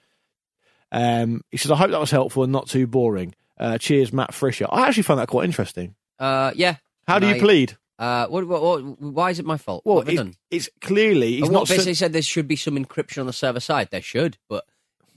[0.92, 4.34] Um, he says, "I hope that was helpful and not too boring." Uh, cheers, Matt
[4.34, 4.66] Frischer.
[4.72, 5.94] I actually found that quite interesting.
[6.18, 6.78] Uh, yeah.
[7.08, 7.78] How do you I- plead?
[8.02, 9.84] Uh, what, what, what, why is it my fault?
[9.86, 10.36] Well, what have I it's, done?
[10.50, 11.68] it's clearly he's not.
[11.68, 13.90] basically said there should be some encryption on the server side.
[13.92, 14.66] There should, but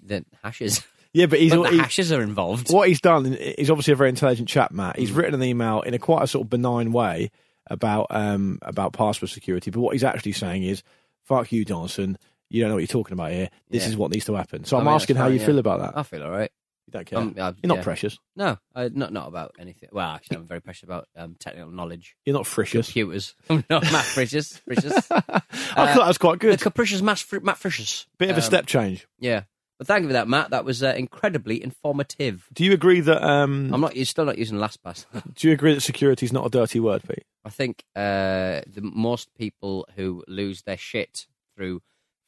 [0.02, 0.82] the hashes,
[1.14, 2.70] yeah, but he's, but the he- hashes are involved.
[2.70, 4.98] what he's done is obviously a very intelligent chap, Matt.
[4.98, 7.30] He's written an email in a quite a sort of benign way
[7.68, 10.82] about um about password security, but what he's actually saying is,
[11.22, 12.18] "Fuck you, Johnson.
[12.50, 13.48] You don't know what you're talking about here.
[13.70, 13.88] This Yeah.
[13.88, 15.46] is what needs to happen." So I I'm mean, that's asking how you yeah.
[15.46, 15.98] feel about that.
[15.98, 16.50] I feel all right.
[16.86, 17.18] You don't care.
[17.18, 17.82] Um, uh, you're not yeah.
[17.82, 18.18] precious.
[18.36, 19.88] No, uh, not not about anything.
[19.92, 22.86] Well, actually, I'm very precious about um, technical knowledge, You're not fricious.
[22.88, 23.34] computers.
[23.50, 24.60] I'm not Matt Precious.
[24.66, 24.92] Precious.
[25.10, 26.58] I thought that was quite good.
[26.58, 28.06] the capricious Matt, Fr- Matt Precious.
[28.18, 29.06] Bit of a Um, step change.
[29.18, 29.44] Yeah.
[29.78, 30.50] But thank you for that, Matt.
[30.50, 32.46] That was uh, incredibly informative.
[32.52, 33.22] Do you agree that?
[33.24, 33.96] Um, I'm not.
[33.96, 35.06] You're still not using LastPass.
[35.34, 37.24] do you agree that security is not a dirty word, Pete?
[37.44, 41.80] I think uh, the most people who lose their shit through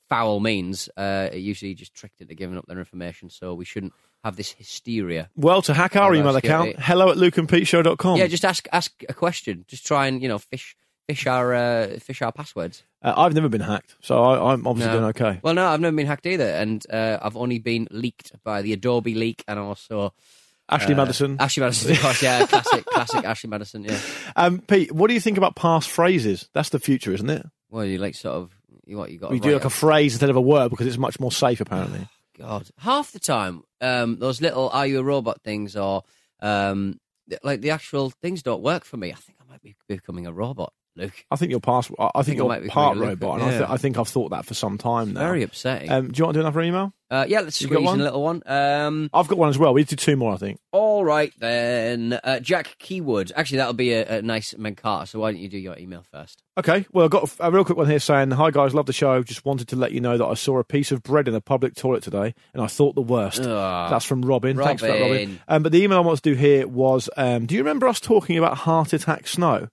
[0.08, 3.30] foul means uh, are usually just tricked into giving up their information.
[3.30, 3.92] So we shouldn't
[4.26, 5.30] have this hysteria.
[5.36, 6.82] Well, to hack our Oh, email account, good.
[6.84, 8.18] hello at lukeandpeteshow.com.
[8.18, 9.64] Yeah, just ask ask a question.
[9.68, 10.76] Just try and you know fish
[11.08, 12.82] fish our uh, fish our passwords.
[13.02, 14.98] uh, I've never been hacked, so I, I'm obviously No.
[14.98, 15.40] doing okay.
[15.42, 18.72] Well, no, I've never been hacked either, and uh, I've only been leaked by the
[18.72, 20.12] Adobe leak and also
[20.68, 21.36] Ashley uh, Madison.
[21.38, 23.84] Ashley Madison, of course, yeah, classic, classic Ashley Madison.
[23.84, 23.98] Yeah.
[24.34, 26.48] Um, Pete, what do you think about passphrases?
[26.52, 27.46] That's the future, isn't it?
[27.70, 28.50] Well, you like sort of
[28.84, 29.30] you what you got.
[29.30, 32.08] We do like a phrase instead of a word because it's much more safe, apparently.
[32.38, 36.02] God, half the time, um, those little "Are you a robot?" things, or
[36.40, 36.98] um,
[37.42, 39.12] like the actual things, don't work for me.
[39.12, 41.24] I think I might be becoming a robot, Luke.
[41.30, 41.90] I think you're past.
[41.98, 44.44] I I think might you're part robot, and I, th- I think I've thought that
[44.46, 45.20] for some time now.
[45.20, 45.90] Very upsetting.
[45.90, 46.92] Um, do you want to do another email?
[47.08, 48.00] uh, yeah, let's you squeeze in one?
[48.00, 48.42] a little one.
[48.46, 49.72] Um, I've got one as well.
[49.72, 50.58] We need to do two more, I think.
[50.72, 53.30] all right then, uh, Jack Keywood.
[53.36, 55.06] Actually, that'll be a, a nice Menkata.
[55.06, 56.42] So why don't you do your email first?
[56.58, 59.22] Okay, well, I've got a, real quick one here saying, Hi guys, love the show.
[59.22, 61.40] Just wanted to let you know that I saw a piece of bread in a
[61.40, 63.42] public toilet today and I thought the worst.
[63.42, 64.56] Ah, That's from Robin.
[64.56, 65.10] Thanks for that, Robin.
[65.10, 65.40] Robin.
[65.48, 68.00] Um, but the email I want to do here was um, Do you remember us
[68.00, 69.68] talking about heart attack snow?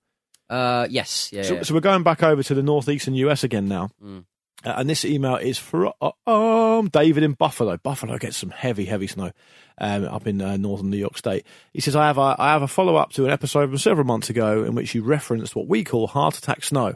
[0.54, 1.42] Uh, yes, yeah.
[1.42, 1.64] So, yeah.
[1.64, 3.90] so we're going back over to the northeastern US again now.
[4.04, 4.26] Mm.
[4.64, 5.94] Uh, and this email is for
[6.28, 7.78] um, David in Buffalo.
[7.78, 9.32] Buffalo gets some heavy, heavy snow
[9.80, 11.46] um, up in uh, northern New York State.
[11.74, 14.06] He says, I have a, I have a follow up to an episode from several
[14.06, 16.96] months ago in which you referenced what we call heart attack snow.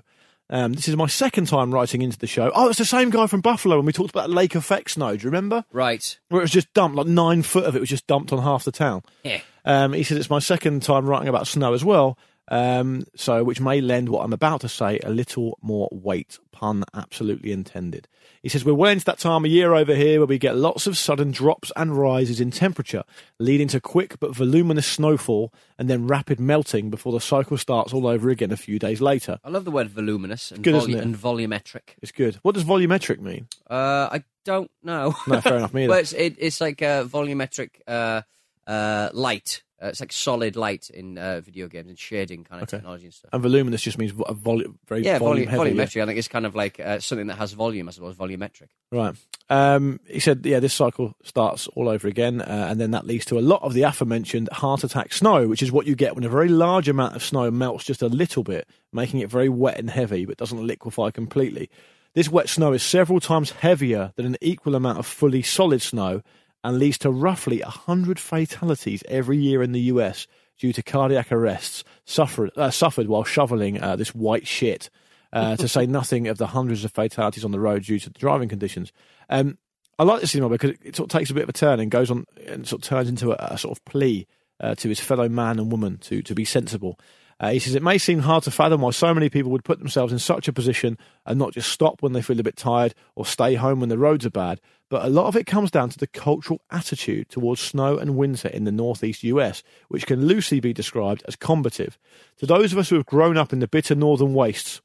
[0.50, 2.52] Um, this is my second time writing into the show.
[2.56, 5.18] Oh, it's the same guy from Buffalo when we talked about lake effect snow.
[5.18, 5.66] Do you remember?
[5.74, 6.20] right.
[6.30, 8.64] Where it was just dumped, like nine foot of it was just dumped on half
[8.64, 9.02] the town.
[9.24, 9.42] Yeah.
[9.66, 12.18] Um, he says it's my second time writing about snow as well,
[12.50, 16.40] um, so which may lend what I'm about to say a little more weight.
[16.52, 18.08] Pun absolutely intended.
[18.42, 20.88] He says we're well into that time of year over here where we get lots
[20.88, 23.04] of sudden drops and rises in temperature,
[23.40, 28.08] leading to quick but voluminous snowfall and then rapid melting before the cycle starts all
[28.08, 29.38] over again a few days later.
[29.44, 31.96] I love the word voluminous and, Good, volu- and volumetric.
[32.02, 32.36] It's good.
[32.42, 33.48] What does volumetric mean?
[33.70, 35.14] Uh, I don't know.
[35.28, 35.74] No, fair enough.
[35.74, 35.92] Me either.
[35.92, 38.22] Well, it's, it, it's like a volumetric uh,
[38.66, 39.62] uh, light.
[39.82, 42.78] Uh, it's like solid light in uh, video games and shading kind of Okay.
[42.78, 43.30] technology and stuff.
[43.32, 45.70] and voluminous just means a volume, very yeah, volume heavy.
[45.70, 45.76] yeah.
[45.86, 46.02] volumetric.
[46.02, 48.70] I think it's kind of like uh, something that has volume, I suppose, volumetric.
[48.92, 49.16] Right.
[49.50, 53.26] Um, he said, yeah, this cycle starts all over again, uh, and then that leads
[53.26, 56.24] to a lot of the aforementioned heart attack snow, which is what you get when
[56.24, 59.78] a very large amount of snow melts just a little bit, making it very wet
[59.80, 61.70] and heavy, but doesn't liquefy completely.
[62.16, 66.24] This wet snow is several times heavier than an equal amount of fully solid snow
[66.68, 70.28] and leads to roughly 100 fatalities every year in the US
[70.60, 74.90] due to cardiac arrests suffered, uh, suffered while shoveling uh, this white shit
[75.32, 78.20] uh, to say nothing of the hundreds of fatalities on the road due to the
[78.20, 78.92] driving conditions.
[79.30, 79.58] Um,
[79.98, 81.80] I like this email because it, it sort of takes a bit of a turn
[81.80, 84.28] and goes on and sort of turns into a, a sort of plea
[84.60, 87.00] uh, to his fellow man and woman to to be sensible.
[87.40, 89.80] Uh, he says it may seem hard to fathom why so many people would put
[89.80, 92.96] themselves in such a position and not just stop when they feel a bit tired
[93.16, 94.60] or stay home when the roads are bad.
[94.90, 98.48] But a lot of it comes down to the cultural attitude towards snow and winter
[98.48, 101.98] in the northeast US, which can loosely be described as combative.
[102.38, 104.82] To those of us who have grown up in the bitter northern wastes,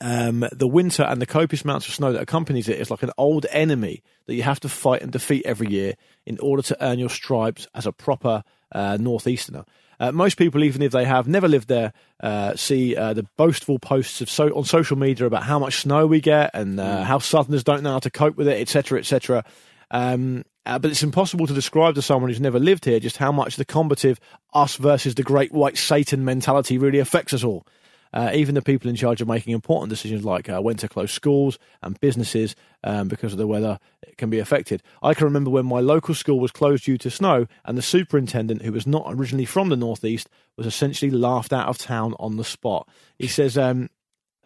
[0.00, 3.10] um, the winter and the copious amounts of snow that accompanies it is like an
[3.18, 6.98] old enemy that you have to fight and defeat every year in order to earn
[6.98, 9.64] your stripes as a proper uh, northeasterner.
[10.00, 13.78] Uh, most people, even if they have never lived there, uh, see uh, the boastful
[13.78, 17.18] posts of so- on social media about how much snow we get and uh, how
[17.18, 19.44] Southerners don't know how to cope with it, etc., etc.
[19.90, 23.32] Um, uh, but it's impossible to describe to someone who's never lived here just how
[23.32, 24.20] much the combative
[24.52, 27.66] us versus the great white Satan mentality really affects us all.
[28.12, 31.12] Uh, even the people in charge of making important decisions like uh, when to close
[31.12, 33.78] schools and businesses um, because of the weather
[34.16, 34.82] can be affected.
[35.02, 38.62] I can remember when my local school was closed due to snow, and the superintendent,
[38.62, 42.44] who was not originally from the northeast, was essentially laughed out of town on the
[42.44, 42.88] spot.
[43.18, 43.90] He says, um,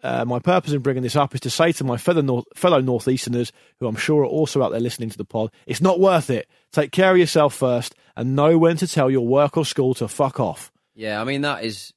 [0.03, 2.81] uh, my purpose in bringing this up is to say to my fellow, North, fellow
[2.81, 6.29] Northeasterners, who I'm sure are also out there listening to the pod, it's not worth
[6.29, 6.49] it.
[6.71, 10.07] Take care of yourself first and know when to tell your work or school to
[10.07, 10.71] fuck off.
[10.93, 11.93] Yeah, I mean that is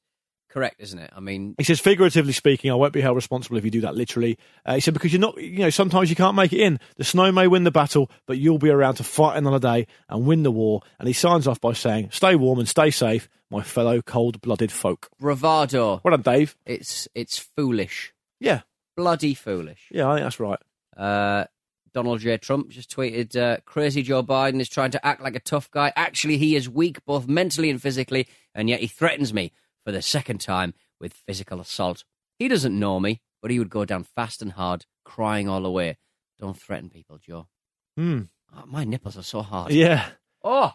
[0.57, 1.11] correct, isn't it?
[1.15, 3.95] I mean, He says, figuratively speaking, I won't be held responsible if you do that
[3.95, 4.37] literally.
[4.65, 6.79] Uh, he said, because you're not, you know, sometimes you can't make it in.
[6.95, 10.25] The snow may win the battle, but you'll be around to fight another day and
[10.25, 10.81] win the war.
[10.97, 14.71] And he signs off by saying, stay warm and stay safe, my fellow cold blooded
[14.71, 15.09] folk.
[15.19, 16.01] bravado.
[16.03, 16.55] Well done, Dave.
[16.65, 18.61] It's it's foolish, Yeah,
[18.95, 19.87] bloody foolish.
[19.91, 20.59] yeah, I think that's right.
[20.97, 21.45] Uh,
[21.93, 22.37] Donald J.
[22.37, 25.93] Trump just tweeted, uh, "Crazy Joe Biden is trying to act like a tough guy.
[25.95, 29.51] Actually, he is weak both mentally and physically, and yet he threatens me
[29.87, 32.03] for the second time with physical assault.
[32.39, 35.71] He doesn't know me, but he would go down fast and hard, crying all the
[35.71, 35.95] way.
[36.39, 37.47] Don't threaten people, Joe.
[37.95, 38.23] Hmm.
[38.53, 39.71] Oh, my nipples are so hard.
[39.71, 40.09] Yeah.
[40.43, 40.73] Oh,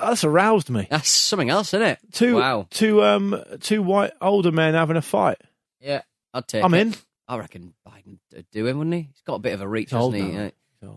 [0.00, 0.86] that's aroused me.
[0.88, 1.98] that's something else, isn't it?
[2.12, 2.68] Two, Wow.
[2.70, 5.38] two, um, two white older men having a fight.
[5.80, 6.80] Yeah, I'd take I'm it.
[6.80, 6.94] in.
[7.26, 9.02] I reckon Biden would do him, wouldn't he?
[9.12, 10.32] He's got a bit of a reach, He's hasn't he?
[10.32, 10.50] now.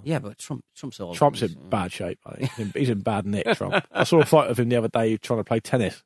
[0.04, 1.16] Yeah, but Trump, Trump's old.
[1.16, 2.20] Trump's in bad shape.
[2.26, 2.52] I think.
[2.52, 3.46] He's in, he's in bad nick.
[3.56, 3.86] Trump.
[3.92, 6.04] I saw a fight of him the other day trying to play tennis.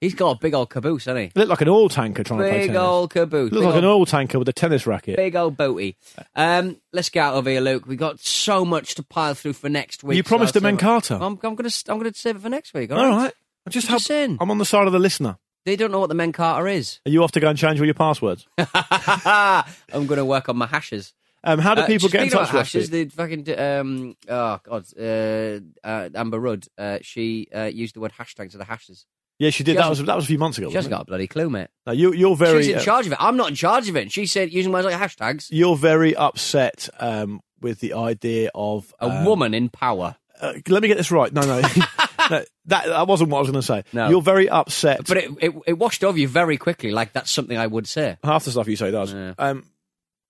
[0.00, 1.38] He's got a big old caboose, hasn't he?
[1.38, 2.80] Looked like an oil tanker trying to play Big tennis.
[2.82, 3.50] old caboose.
[3.50, 5.16] Big looked like old, an oil tanker with a tennis racket.
[5.16, 5.96] big old booty.
[6.36, 7.84] Um, let's get out of here, Luke.
[7.86, 10.16] We've got so much to pile through for next week.
[10.16, 11.14] You so promised I'll Men save it-.
[11.14, 12.92] I'm, I'm going to I'm going to save it for next week.
[12.92, 13.32] All right.
[13.66, 14.38] I just I'm have, saying.
[14.40, 15.36] I'm on the side of the listener.
[15.64, 17.00] They don't know what the Men Carter is.
[17.04, 18.46] Are you off to go and change all your passwords?
[18.56, 21.12] I'm going to work on my hashes.
[21.44, 24.60] Um, how do Uh, people get in speaking touch with hashes, the fucking um, oh
[24.62, 26.66] god, uh, uh, Amber Rudd.
[26.76, 29.06] Uh, she uh, used the word hashtag to the hashes.
[29.38, 29.72] Yeah, she did.
[29.72, 30.68] she that was that was a few months ago.
[30.68, 31.62] She hasn't got a bloody clue, mate.
[31.62, 31.70] it?
[31.86, 33.18] No, you, you're very She's in uh, charge of it.
[33.20, 34.02] I'm not in charge of it.
[34.02, 35.48] And she said using words like hashtags.
[35.50, 40.16] you're very upset um, with the idea of A um, woman in power.
[40.40, 41.32] Uh, let me get this right.
[41.32, 41.60] No, no,
[42.30, 43.84] no that that wasn't what I was going to say.
[43.92, 44.08] No.
[44.08, 45.06] You're very upset.
[45.06, 48.18] But it, it it washed over you very quickly, like that's something I would say.
[48.24, 49.12] half the stuff you say does.
[49.12, 49.34] Yeah.
[49.38, 49.64] Um,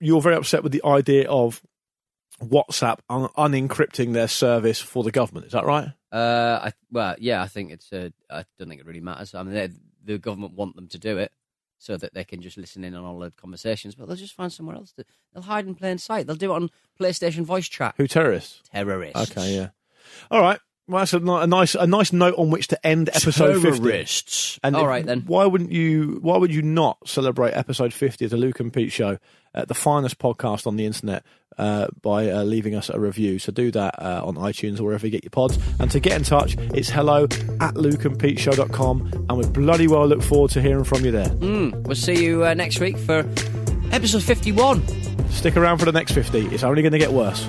[0.00, 1.62] you're very upset with the idea of
[2.42, 5.46] WhatsApp un- unencrypting their service for the government.
[5.46, 5.88] Is that right?
[6.12, 7.92] Uh, I, well, yeah, I think it's.
[7.92, 9.34] A, I don't think it really matters.
[9.34, 11.32] I mean, the government want them to do it
[11.78, 14.52] so that they can just listen in on all the conversations, but they'll just find
[14.52, 15.04] somewhere else to.
[15.32, 16.26] They'll hide in plain sight.
[16.26, 16.70] They'll do it on
[17.00, 17.94] PlayStation voice chat.
[17.96, 18.62] Who terrorists?
[18.72, 19.30] Terrorists.
[19.30, 19.68] Okay, yeah.
[20.30, 20.60] All right.
[20.88, 23.78] Well, that's a, a nice a nice note on which to end episode fifty.
[23.80, 24.58] Terrorists.
[24.64, 25.24] And all if- right then.
[25.26, 26.18] Why wouldn't you?
[26.22, 29.18] Why would you not celebrate episode fifty of the Luke and Pete Show,
[29.54, 31.24] uh, the finest podcast on the internet,
[31.58, 33.38] uh, by uh, leaving us a review?
[33.38, 35.58] So do that uh, on iTunes or wherever you get your pods.
[35.78, 39.26] And to get in touch, it's hello at lukeandpeteshow.com.
[39.28, 41.28] And we bloody well look forward to hearing from you there.
[41.28, 43.18] Mm, we'll see you uh, next week for
[43.92, 44.82] episode fifty-one.
[45.30, 46.46] Stick around for the next fifty.
[46.46, 47.46] It's only going to get worse.